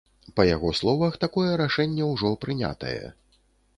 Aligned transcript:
Па 0.39 0.45
яго 0.55 0.71
словах, 0.79 1.19
такое 1.25 1.51
рашэнне 1.63 2.09
ўжо 2.13 2.33
прынятае. 2.47 3.01